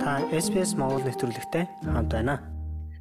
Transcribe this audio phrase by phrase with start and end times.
[0.00, 2.40] Та SBS Монгол нэвтрүүлэгтэй хамт байна.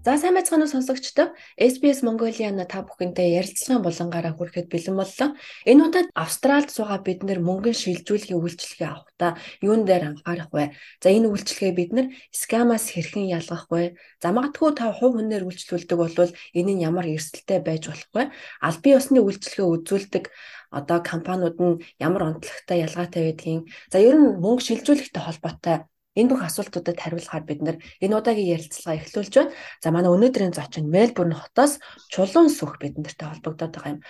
[0.04, 1.32] За сайн байцгаана уу сонсогчдоо.
[1.56, 5.30] SBS Mongolia-на та бүхэнтэй ярилцлагын болонгаараа хүрэхэд бэлэн боллоо.
[5.64, 9.32] Энэ удаад Австралид суугаа бид нэр мөнгөн шилжүүлэхийн үйлчлэгээ авахдаа
[9.64, 10.76] юун дээр анхаарах вэ?
[11.00, 13.96] За энэ үйлчлэгээ бид нэр скамаас хэрхэн ялгах вэ?
[14.20, 16.16] За магадгүй та хувь хүнээр үйлчлүүлдэг бол
[16.60, 18.24] энэ нь ямар эрсдэлтэй байж болох вэ?
[18.60, 20.26] Аль бие усны үйлчлэгээ үзүүлдэг
[20.76, 23.72] одоо компаниуд нь ямар онцлогтой ялгаатай байдгийг.
[23.88, 25.88] За ер нь мөнгө шилжүүлэхтэй холбоотой
[26.20, 29.56] Энэ бүх асуултуудад хариулахаар бид нэр удаагийн ярилцлага эхлүүлж байна.
[29.84, 31.80] За манай өнөөдрийн зочин Мельбурн хотоос
[32.12, 34.04] Чулуун сүх бидэнтэй холбогдоод байгаа юм.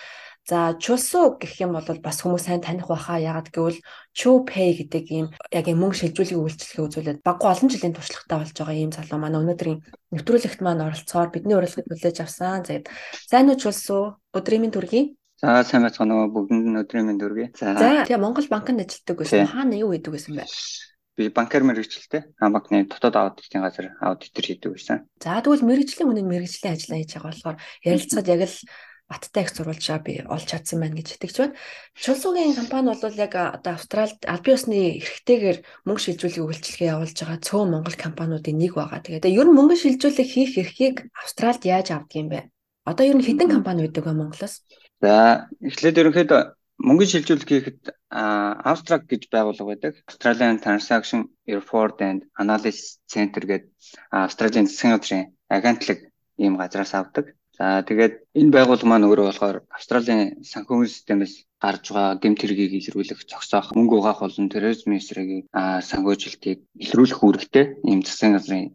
[0.50, 3.78] За Чулсуу гэх юм бол бас хүмүүс сайн таних байхаа ягаад гэвэл
[4.18, 8.54] Chu Pay гэдэг ийм яг ийм мөнгө шилжүүлгийн үйлчлэгээ үзүүлээд баггүй олон жилийн туршлагатай болж
[8.58, 9.78] байгаа ийм залуу манай өнөөдрийн
[10.10, 12.66] нэвтрүүлэгт маань оролцохоор бидний урилгыг хүлээж авсан.
[12.66, 12.90] Тэгээд
[13.30, 15.14] сайн уу Чулсуу өдрийн минь төргий.
[15.38, 17.48] За сайн байцгаана уу бүгдэнд өдрийн минь төргий.
[17.54, 17.78] За
[18.10, 19.46] тэгээ Монгол банкнд ажилладаг байсан.
[19.54, 20.50] Хаана юу хийдэг байсан бэ?
[21.20, 25.04] Би банкар мэрэгчлээ хаан банкны дотоод аудитын газар аудитор хийдэг байсан.
[25.20, 28.56] За тэгвэл мэрэгжлийн хүний мэрэгжлийн ажиллаа хийж байгаа болохоор ярилцахад яг л
[29.10, 31.58] баттай их сурвалжаа би олж чадсан байна гэж итгэж байна.
[31.98, 37.70] Чулсуугийн компани бол яг одоо Австралид аль биесны эрхтэйгээр мөнгө шилжүүлэх үйлчлэгээ явуулж байгаа цөөн
[37.74, 39.02] Монгол компаниудын нэг байгаа.
[39.02, 42.48] Тэгээд ер нь мөнгө шилжүүлэх хийх эрхийг Австралид яаж авдаг юм бэ?
[42.86, 44.62] Одоо ер нь хэдэн компани байдаг вэ Монголоос?
[45.02, 46.42] За эхлээд ерөнхийдөө
[46.80, 49.94] мөнгө шилжүүлэх хийхэд Abstract гэж байгууллага байдаг.
[50.08, 53.70] Australian Transaction Report and Analysis Center гэдэг
[54.12, 56.00] Австралийн засгийн газрын агентлаг
[56.40, 57.36] ийм газраас авдаг.
[57.60, 63.28] За тэгээд энэ байгууллага маань өөрөө болохоор Австралийн санхүүгийн системээс гарч байгаа гэмт хэргийг илрүүлэх,
[63.28, 68.66] зогсоох, мөнгө угаах болон терроризмын эсрэг санхүүжилтийг илрүүлэх үүрэгтэй ийм засгийн газрын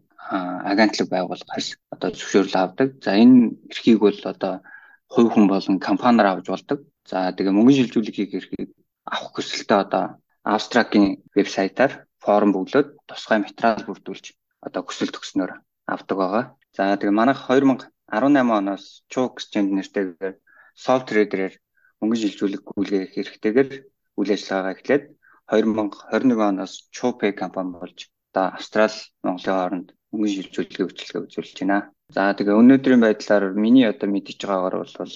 [0.71, 2.89] агентлаг байгууллагаас одоо зөвшөөрөл авдаг.
[3.01, 4.61] За энэ эрхийг бол одоо
[5.09, 6.85] хувь хүн болон компаниар авч болдог.
[7.11, 8.71] За тэгээ мөнгө шилжүүлэхийг эрхийг
[9.05, 10.05] авах хүсэлтэд одоо
[10.45, 11.93] Австракийн вебсайтаар
[12.25, 14.27] форум бөглөөд тусгай материал бүрдүүлж
[14.67, 15.53] одоо хүсэл төгснөөр
[15.93, 16.45] авдаг байгаа.
[16.77, 20.37] За тэгээ манайх 2018 оноос Chuk Exchange нэртэйгээр
[20.85, 21.55] Sol Trader-ээр
[22.01, 23.71] мөнгө шилжүүлэх гүйлгээ хэрэгтэйгээр
[24.19, 25.05] үйл ажиллагаагаа эхлээд
[25.53, 27.99] 2021 оноос Chupay компани болж
[28.33, 31.79] одоо Австрал Монголын хооронд мөнгө шилжүүлэхийн үйлчилгээ үзүүлж байна.
[32.15, 35.15] За тэгээ өнөөдрийн байдлаар миний одоо мэдчихэж байгаагаар бол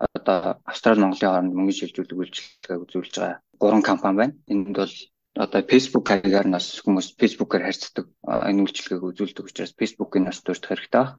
[0.00, 4.34] одоо Австрали Монголын хооронд мөнгө шилжүүлэх үйлчилгээ үзүүлж байгаа гурван компани байна.
[4.48, 4.94] Энд бол
[5.36, 11.04] одоо Facebook хаягаар нас хүмүүс Facebook-аар харьцдаг энэ үйлчилгээг үзүүлдэг учраас Facebook-ийн нас дурдах хэрэгтэй
[11.04, 11.18] байна.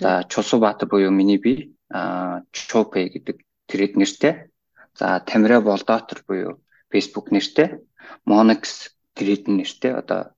[0.00, 3.36] За Чулсуу Баатар буюу миний би Chopay гэдэг
[3.68, 4.48] тэрэд нэртэй.
[4.96, 7.84] За Тамира Болдотор буюу Facebook нэртэй.
[8.24, 10.32] Monex тэрэд нэртэй одоо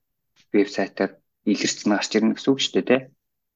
[0.51, 1.15] вебсайтаар
[1.47, 3.01] илэрсэн гарч ирнэ гэсэн үг шүү дээ тий.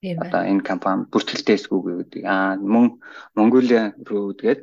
[0.02, 2.24] Одоо энэ компани бүртгэлтэй эсгүүг гэдэг.
[2.26, 2.98] Аа мөн
[3.38, 4.62] Mongolia руу тэгээд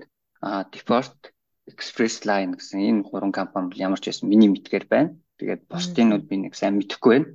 [0.75, 1.31] Deport
[1.71, 5.15] Express Line гэсэн энэ гурван компани ямар ч байсан миний мэдгээр байна.
[5.39, 7.29] Тэгээд бусдын нь би нэг сайн мэдэхгүй байна.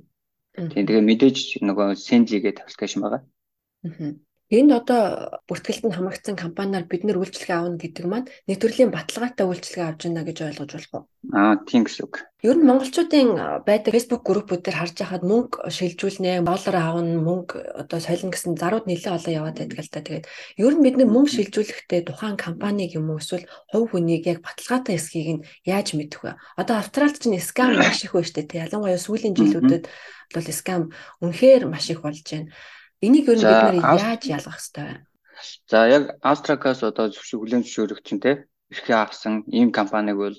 [0.68, 3.22] Тийм тэгээ мэдээж нөгөө Sendly гэдэг аппликейшн байгаа.
[3.88, 4.12] Аа.
[4.54, 9.86] Энд одоо бүртгэлтэнд хамрагдсан компаниар бид нэр үйлчлэгээ авна гэдэг маань нэг төрлийн баталгаатай үйлчлэгээ
[9.90, 11.04] авч байна гэж ойлгож болох уу?
[11.34, 12.22] Аа, тийм гэсэн үг.
[12.44, 17.98] Ер нь монголчуудын байдаг Facebook группүүд дээр харж байхад мөнгө шилжүүлнэ, доллар авна, мөнгө одоо
[17.98, 20.04] солино гэсэн зарууд нэлээд олон яваад байдаг л та.
[20.06, 20.28] Тэгээд
[20.62, 25.00] ер нь бид нэр мөнгө шилжүүлэхдээ тухайн компаниг юм уу эсвэл хувь хүнийг яг баталгаатай
[25.00, 26.38] эсхийг нь яаж мэдэх вэ?
[26.60, 28.64] Одоо Австралид ч скам маш их байна шүү дээ.
[28.68, 29.84] Ялангуяа сүүлийн жилүүдэд
[30.30, 30.82] бол скам
[31.24, 32.52] үнэхээр маш их болж байна.
[33.06, 34.96] Энийг ер нь бид нэр яаж ялгах ёстой вэ?
[35.70, 38.32] За яг Astrakas одоо зөвшөөр хүлээн зөвшөөрөх чинь те
[38.72, 40.36] эрхээ авсан ийм компаниг бол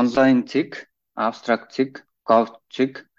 [0.00, 0.90] онлайн цэг,
[1.26, 1.90] Abstract цэг,
[2.28, 3.10] Gov цэг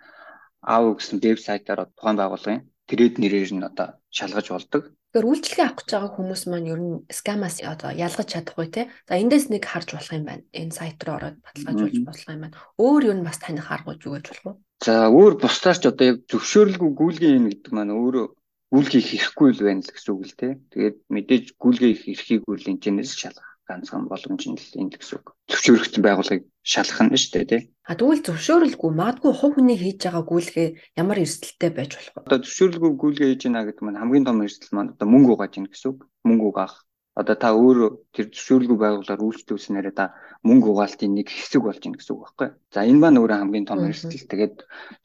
[0.62, 4.84] аав гэсэн вебсайтаар тухайн байгууллагын трейд нэрээр нь одоо шалгаж болдог.
[5.12, 8.82] Тэгэхээр үйлчлэгээ авах гэж байгаа хүмүүс маань ер нь скамаас одоо ялгаж чадахгүй те.
[9.10, 10.44] За эндээс нэг харж болох юм байна.
[10.56, 12.58] Энэ сайт руу ороод баталгаажуулж болох юм байна.
[12.80, 14.54] Өөр юу бас таних аргууд юу гэж болох вэ?
[14.86, 18.26] За өөр бусдаарч одоо яг зөвшөөрлгүй гүйлгийн юм гэдэг маань өөрөө
[18.72, 20.54] гүйлгээ хийхгүй л байна л гэсэн үг л тий.
[20.72, 25.28] Тэгээд мэдээж гүйлгээ их эрхийг үл энэчнээс шалгах ганцхан боломж нь л энэ гэсэн үг.
[25.52, 27.62] Зөвшөөрөгдсөн байгууллагыг шалгах нь шүү дээ тий.
[27.88, 30.68] А тэгвэл зөвшөөрөлгүй магадгүй хувь хүний хийж байгаа гүйлгээ
[31.00, 32.24] ямар эрсдэлтэй байж болох вэ?
[32.28, 35.68] Одоо зөвшөөрлгүй гүйлгээ хийж байна гэдэг маань хамгийн том эрсдэл маань одоо мөнгө угааж ийн
[35.68, 36.00] гэсэн үг.
[36.28, 36.74] Мөнгө угаах
[37.22, 40.06] одоо та өөрөө тэр зөвшөөрөлгүй байгууллагаар үйлчлүүлснээрээ та
[40.48, 42.50] мөнгө угаалтын нэг хэсэг болж ийн гэсэн үг байхгүй.
[42.74, 44.30] За энэ маань өөрөө хамгийн том эрсдэл.
[44.32, 44.56] Тэгээд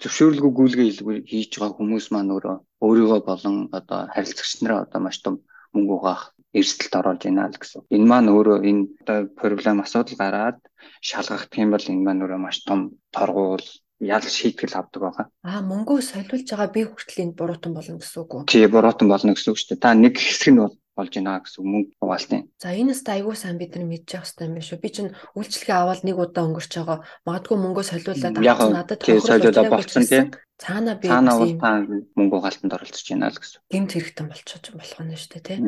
[0.01, 0.89] зөвшөөрөлгүй гүйлгээ
[1.29, 5.45] хийж байгаа хүмүүс маань өөрөө өөрийгөө болон одоо харилцагч нараа одоо маш том
[5.77, 6.23] мөнгө угаах
[6.57, 7.85] эрсдэлд оруулж байна л гэсэн.
[7.93, 10.59] Энэ маань өөрөө энэ одоо проблем асуудал гараад
[11.05, 12.81] шалгагдах юм бол энэ маань өөрөө маш том
[13.13, 13.67] торгуул
[14.01, 15.27] ял шийтгэл авдаг байгаа.
[15.45, 18.43] Аа мөнгөө солиулж байгаа би хүртэл энд буруутан болно гэсэн үг үү?
[18.49, 19.85] Тий, буруутан болно гэсэн үг шүү дээ.
[19.85, 22.49] Та нэг хэсэг нь бол болж байна гэсэн мөнгө угаалтын.
[22.57, 24.81] За энэс айгүй сайн бид нар мэдчих хэвээр юм шүү.
[24.81, 26.99] Би чинь үйлчлэгээ аваад нэг удаа өнгөрч байгаа.
[27.29, 30.33] Магадгүй мөнгөө солиулаад авах надад тохиолдол болцсон тийм.
[30.57, 31.85] Цаана би цаана бол та
[32.17, 33.61] мөнгө угаалтанд оролцож байна л гэсэн.
[33.69, 35.63] Гэмт хэрэгтэн болчихож болох нь шүү дээ тийм.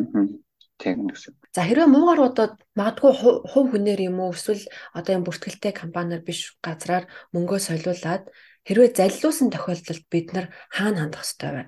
[0.81, 1.35] Тийм гэсэн.
[1.53, 3.13] За хэрвээ муугар удаад магадгүй
[3.53, 4.65] хувь хүнээр юм уу эсвэл
[4.95, 8.31] одоо юм бүртгэлтэй компаниар биш газраар мөнгөө солиулаад
[8.63, 11.63] хэрвээ заллуусан тохиолдолд бид нар хаана хандах ёстой вэ?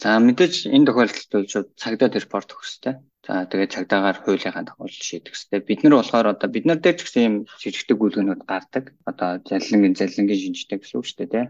[0.00, 2.94] За мэдээж энэ тохиолдолд бол шууд цагдаад репорт өгөх хэрэгтэй.
[3.26, 5.60] За тэгээд цагдаагаар хуулийнхаа дагуу шийдэх хэрэгтэй.
[5.68, 8.84] Бид нар болохоор одоо бид нар дээр ч гэсэн юм шижигтэй гүйлгэнүүд гардаг.
[9.04, 11.46] Одоо заллингийн заллингийн шинжтэй гэсэн үг шүү дээ тий.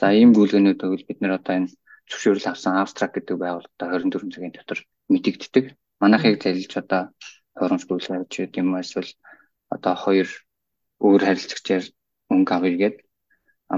[0.00, 1.72] За ийм гүйлгэнүүд бол бид нар одоо энэ
[2.08, 4.78] зөвшөөрөл авсан абстракт гэдэг байгууллагатай 24 цагийн дотор
[5.12, 5.64] мэдэгддэг.
[6.00, 7.02] Манайхыг залилж одоо
[7.52, 9.12] хуурамч авч гэдэг юм эсвэл
[9.68, 10.28] одоо хоёр
[11.04, 11.84] өөр харилцагчаар
[12.32, 13.04] мөнгө авъя гэдэг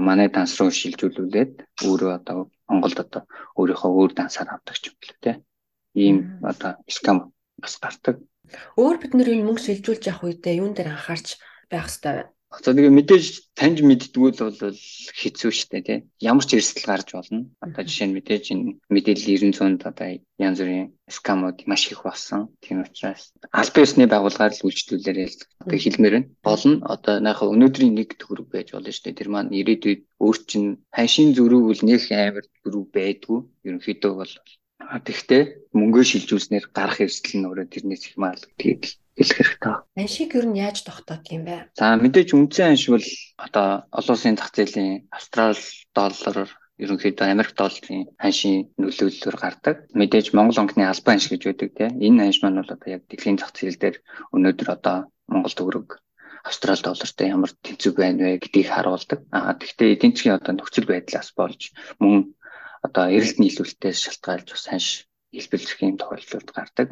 [0.07, 1.53] манай данс руу шилжүүлүүлээд
[1.85, 3.23] өөрөө одоо Монголд одоо
[3.59, 5.31] өөрийнхөө өөр дансаар авдаг ч юм бэл тэ.
[5.93, 8.23] Ийм одоо скам бас гардаг.
[8.79, 11.39] Өөр бид нэр энэ мөнгө шилжүүлж явах үедээ юун дээр анхаарч
[11.69, 12.23] байх хэрэгтэй вэ?
[12.61, 13.25] За тэгээ мэдээж
[13.57, 14.77] таньж мэддгүүл бол
[15.17, 15.99] хэцүү шттэ тий.
[16.21, 17.49] Ямар ч эрсдэл гарч болно.
[17.65, 20.07] Одоо жишээ нь мэдээж энэ мэдээлэл 900-д одоо
[20.37, 22.53] янз бүрийн скамууд маш их болсон.
[22.61, 25.29] Тийм учраас аль биесны байгууллагаар л үйлчлүүлээрээ
[25.65, 26.77] одоо хэлмээр нь болно.
[26.93, 29.17] Одоо нааха өнөөдрийн нэг төгрөг байж болно шттэ.
[29.17, 30.63] Тэр маань ирээдүйд өөр чин
[30.93, 33.39] ханшийн зөрүүг бол нэг амар зөрүү байдгүй.
[33.65, 34.33] Ерөнхийдөө бол
[34.83, 35.43] Тэгэхдээ
[35.79, 38.83] мөнгөө шилжүүлснээр гарах эрсдэл нь өөрөө тэрнээс их маа л тэгээд
[39.17, 39.75] хэлэх хэрэгтэй.
[39.97, 41.69] Аншиг ер нь яаж тогтоод юм бэ?
[41.77, 45.59] За мэдээж үндсэн аншиг бол одоо олон улсын зах зээлийн австрал
[45.93, 46.49] доллараар
[46.81, 49.75] ерөнхийдөө Америк долларын ханшийн нөлөөллөөр гардаг.
[49.93, 51.91] Мэдээж Монгол онцны албан анш гэж байдаг тийм.
[52.01, 53.97] Энэ анш маань бол одоо яг дэлхийн зах зээл дээр
[54.33, 54.97] өнөөдөр одоо
[55.29, 55.89] Монгол төгрөг
[56.43, 59.19] австрал доллартай ямар тэнцүү байна вэ гэдгийг харуулдаг.
[59.31, 61.61] Аа тэгвэл эдийн засгийн одоо нөхцөл байдлаас болж
[62.01, 62.35] мөн
[62.83, 64.87] одоо эрэлт нийлүүлэлтээс шалтгаалж бас ханш
[65.31, 66.89] хэлбэлзэх юм тохиолдлууд гардаг.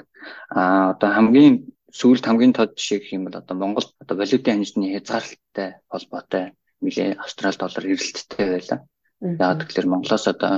[0.56, 1.68] Аа одоо хамгийн
[2.00, 6.46] сүүлд хамгийн тод жишээ гэх юм бол одоо Монгол одоо валютын ханжны хязгаарлалттай холбоотой
[6.82, 8.80] нэлээ австрал доллар эрэлттэй байлаа.
[9.22, 10.54] Яагаад гэвэл Монголоос одоо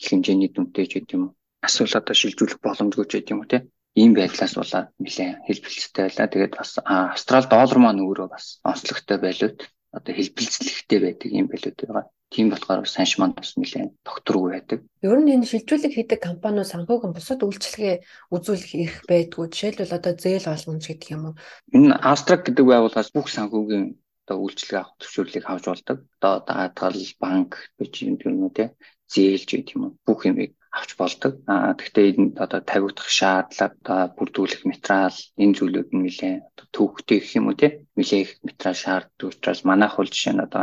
[0.00, 1.24] их хэмжээний дүнтэй ч гэдэг юм
[1.62, 3.58] асуул одоо шилжүүлэх боломжгүй ч гэдэг юм уу те.
[3.94, 6.26] Ийм байдлаас болоод нэлээ хэлбэлцэлтэй байлаа.
[6.32, 9.58] Тэгээд бас австрал доллар маань өөрөө бас онцлогтой байлууд
[9.98, 12.06] одоо хэлбэлцлэгтэй байдаг юм байлууд байгаа.
[12.28, 14.78] Тийм болохоор санш манд бас нэлээд докторгүй байдаг.
[15.02, 17.96] Ер нь энэ шилжүүлэг хийдэг компаниуд санхүүгийн бусад үйлчлэгээ
[18.34, 19.44] үзүүлэх эрх байдгүй.
[19.48, 21.34] Жишээлбэл одоо зээл олгомж гэдэг юм уу?
[21.72, 23.96] Энэ Астрак гэдэг байгууллагаас бүх санхүүгийн
[24.28, 25.98] одоо үйлчлэгээ авах зөвшөөрлийг авч болдог.
[26.20, 28.76] Одоо даатгал, банк гэж юм уу те
[29.08, 31.32] зээлж гэдэг юм уу бүх юмыг авч болдог.
[31.52, 36.44] Аа гэхдээ энэ одоо тавигдах шаардлага, одоо бүрдүүлэх материал энэ зүйлүүд нь нэлээд
[36.74, 40.62] төвхтэй гэх юм уу те нэлээд их материал шаарддаг учраас манайх бол жишээ нь одоо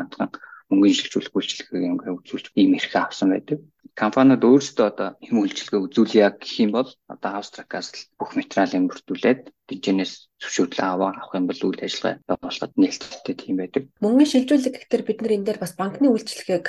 [0.76, 3.60] мөнгөний шилжүүлэх үйлчлэгийг ингээ үзүүлж ийм эрхээ авсан байдаг.
[3.96, 10.14] Компаниуд өөрсдөө одоо хэм үйлчлэгээ үзүүлье гэх юм бол одоо Австракаас бүх материалын бүрдүүлээд тэнцэнээс
[10.44, 13.84] зөвшөөрлөө аваа авах юм бол үйл ажиллагаа явуулахад нээлттэй тийм байдаг.
[14.04, 16.66] Мөнгөний шилжүүлэг гэхээр бид нар энэ дээр бас банкны үйлчлэгийг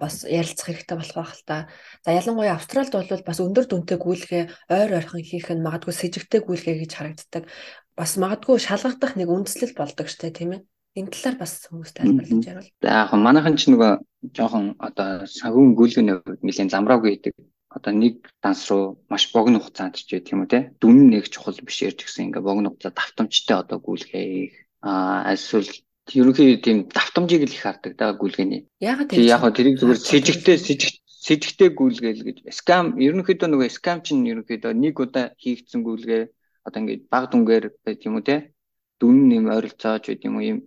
[0.00, 1.56] бас ярилцах хэрэгтэй болох байх л та.
[2.00, 6.76] За ялангуяа Австралид бол бас өндөр дүнтэй гүйлгээ ойр ойрхон хийх нь магадгүй сэжигтэй гүйлгээ
[6.80, 7.44] гэж харагддаг.
[7.92, 10.62] Бас магадгүй шалгагдах нэг үндслэл болдог штэ тийм ээ.
[10.98, 12.70] Энэ талаар бас хүмүүс тайлбарлаж ярил.
[12.82, 13.92] За яг манайхан ч нөгөө
[14.34, 17.34] жоохон одоо сагун гүйлгэний хувьд нэлийн замраагүй гэдэг.
[17.70, 20.74] Одоо нэг данс руу маш богино хугацаанд ч юм уу те.
[20.82, 24.50] Дүн нэг чухал биш ярьж гисэн ингээ богино хугацаа давтамжтай одоо гүйлгээ
[24.82, 25.70] а эсвэл
[26.10, 28.66] ерөнхий тийм давтамжийг л их хардаг да гүйлгээний.
[28.80, 32.36] Ягаад тийм яг тэрийг зүгээр сэжигтэй сэжигтэй гүйлгээл гэж.
[32.54, 36.22] Скам ерөнхийдөө нөгөө скам чинь ерөнхийдөө нэг удаа хийгдсэн гүйлгээ.
[36.64, 38.54] Одоо ингээ баг дүнгээр байт юм уу те.
[38.98, 40.58] Дүн нэм ойролцоож байт юм уу юм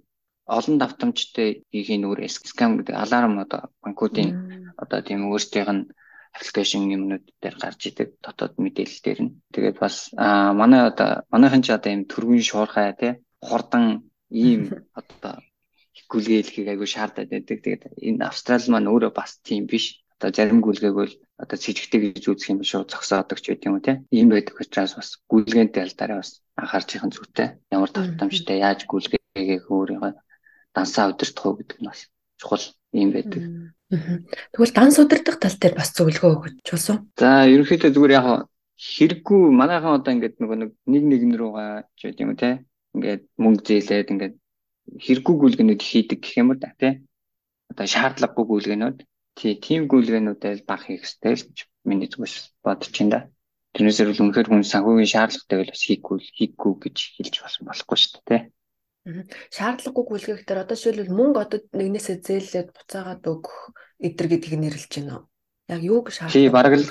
[0.58, 4.29] олон давтамжтай хийхин өөр скам гэдэг аларм одоо банкуудын
[4.84, 5.84] одоо тийм өөрсдийнх нь
[6.36, 9.31] аппликейшн юмнууд дээр гарч идэг дотоод мэдээлэл дээр нь.
[9.53, 13.13] Тэгээд бас аа манай одоо манайхан ч одоо ийм төргийн шуурхай тий
[13.48, 13.86] хурдан
[14.31, 14.62] ийм
[15.00, 15.34] одоо
[16.12, 17.58] гүлгээлхийг айгу шаардаад байдаг.
[17.63, 19.86] Тэгээд энэ Австрали маань өөрөө бас тийм биш.
[20.15, 23.46] Одоо зарим гүлгээг бол одоо с ิจ гтэй гэж үзэх юм биш үү зогсоодог ч
[23.51, 23.96] байт юм уу тий.
[24.12, 27.48] Ийм байдаг учраас бас гүлгээнтэй алдараа бас анхаарч ихэнх зүйтэй.
[27.75, 30.12] Ямар давтамжтай яаж гүлгээгээ өөрийгөө
[30.75, 32.08] дансаа удирдах уу гэдэг нь бас
[32.40, 33.44] чухал юм байдаг.
[34.51, 36.98] Тэгвэл данс удирдах тал дээр бас зөвлөгөө өгч болсон.
[37.20, 38.28] За ерөнхийдөө зүгээр яг
[38.80, 42.50] хэрэггүй манайхан одоо ингээд нөгөө нэг нэгэн рүүгээ ч гэдэг юм те?
[42.96, 44.36] Ингээд мөнгө зээлээд ингээд
[45.06, 47.04] хэрэггүй гүйлгэнүүд хийдэг гэх юм да те?
[47.72, 48.98] Одоо шаардлагагүй гүйлгэнүүд
[49.38, 51.46] тий тийм гүйлгэнүүдэл баг хийх хэрэгтэй л
[51.88, 52.36] миний зүгээс
[52.66, 53.22] бодож байна да.
[53.75, 58.28] Тэрнээсээр бол үнэхээр хүн санхүүгийн шаардлагатай бол бас хийхгүй хийхгүй гэж хэлж болохгүй шүү дээ
[58.28, 58.38] те
[59.01, 63.58] Шаардлагагүй гүйлгээхтэр одоо жишээлбэл мөнгө одоо нэгнээсээ зээлээд буцаагаад өгөх
[63.98, 65.24] эдэр гэдгийг нэрлэж байна уу?
[65.74, 66.38] Яг юуг шаардлагагүй?
[66.38, 66.86] Тий, бараг л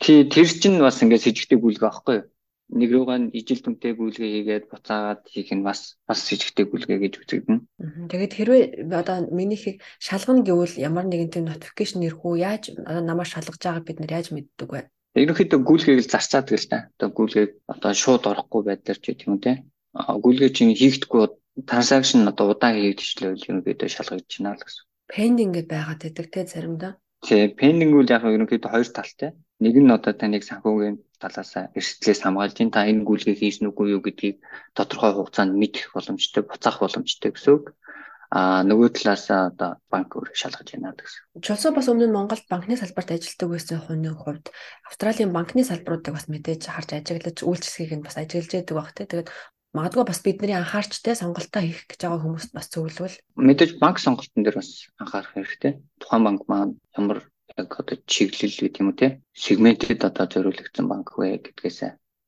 [0.00, 2.26] Тий, тэр чинь бас ингээд сэжигтэй гүйлгээ аахгүй юу?
[2.72, 7.14] нэг рүүгээ нь ижил дүнтэй гүйлгээ хийгээд буцаагаад хийх нь бас бас сэжигтэй гүйлгээ гэж
[7.20, 7.60] үзэгдэнэ.
[8.08, 12.40] Тэгээд хэрвээ одоо минийхийг шалгана гэвэл ямар нэгэн тийм notification ирэх үү?
[12.40, 14.88] Яаж намайг шалгаж байгааг бид нар яаж мэддэг вэ?
[15.14, 16.78] Ерөнхийдөө гүйлгээг л зарцаад гэл та.
[16.96, 19.62] Одоо гүйлгээг одоо шууд орохгүй байдлаар ч гэх юм те.
[19.94, 21.24] Гүйлгээ чинь хийгдэхгүй
[21.70, 24.84] транзакшн одоо удаан хийгдчихлээ ерөнхийдөө шалгаж байна л гэсэн.
[25.06, 26.92] Pending гэдээ байгаад байдаг те заримдаа.
[27.22, 29.30] Тэгээ pending үйл яг ерөнхийдөө хоёр талтай.
[29.62, 34.02] Нэг нь одоо таныг санхүүгийн талаас эрсдлээс хамгаалж ин та энэ гүйлгээ хийсэн үгүй юу
[34.02, 34.42] гэдгийг
[34.74, 37.64] тодорхой хугацаанд мэдэх боломжтой, буцаах боломжтой гэсэн үг.
[38.34, 41.38] А нөгөө талаас одоо банк өөр шалгаж байна гэсэн.
[41.38, 44.50] Чулсуу бас өмнө нь Монголд банкны салбарт ажилладаг байсан хүний хувьд
[44.90, 49.06] Австралийн банкны салбаруудыг бас мэдээж харж ажиглаж үйлчлэгийг нь бас ажиглаж яадаг баг те.
[49.06, 49.30] Тэгээд
[49.74, 53.16] магадгүй бас бидний анхаарчтай сонголтоо хийх гэж байгаа хүмүүст бас зөвлөвөл.
[53.34, 54.70] Мэдээж банк сонголтын дээр бас
[55.02, 55.72] анхаарах хэрэгтэй.
[55.98, 57.18] Тухайн банк маань ямар
[57.58, 61.78] яг одоо чиглэл гэдэг юм уу те сегментэд одоо зориулагдсан банк вэ гэдгээс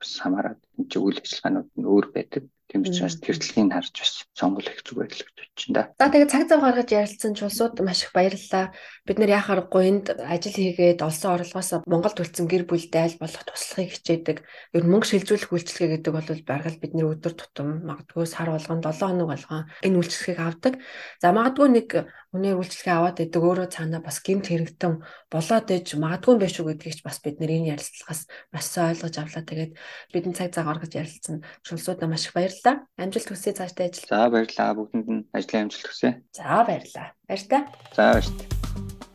[0.00, 2.42] бас хамаарат энэ чинь үйл ажиллагаанууд нь өөр байдаг.
[2.68, 5.35] Тийм учраас тэрдлийг харж бас сонгол их зүг байл гэж
[5.68, 5.90] да.
[5.98, 8.70] За тэгээд цаг зав гаргаж ярилцсан чулсууд маш их баярлалаа.
[9.06, 13.98] Бид нар яхаар гуйнд ажил хийгээд олсон орлогоос Монгол төлцөн гэр бүлдээ аль болох туслахыг
[13.98, 14.36] хичээдэг.
[14.74, 18.94] Ер нь мөнгө шилжүүлэх үйлчлэгээ гэдэг бол баргал бидний өдөр тутам магадгүй сар болгон 7
[19.02, 20.74] хоног болгон энэ үйлчлэгийг авдаг.
[21.18, 21.88] За магадгүй нэг
[22.36, 25.00] Хүний үйлчлэгээ аваад идэг өөрөө цаанаа бас гэмт хэрэгтэн
[25.32, 28.92] болоод иж магадгүй юм биш үү гэдгийг ч бас бид нэр энэ ярилцлагаас маш сайн
[28.92, 29.40] ойлгож авлаа.
[29.40, 29.72] Тэгээд
[30.12, 32.84] бидний цаг цаг гаргаж ярилцсан шулсуудаа маш их баярлалаа.
[33.00, 34.04] Амжилт хүсье цаашдаа ажил.
[34.04, 34.76] За баярлалаа.
[34.76, 36.10] Бүгдэнд нь ажлын амжилт хүсье.
[36.36, 37.08] За баярлалаа.
[37.24, 37.62] Баяртай.
[37.96, 38.48] За баяртай.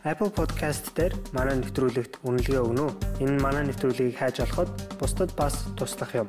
[0.01, 3.21] Apple Podcast дээр манай нэвтрүүлэгт үнэлгээ өгнө үү?
[3.21, 6.25] Энэ манай нэвтрүүлгийг хайж олоход бусдад бас туслах юм.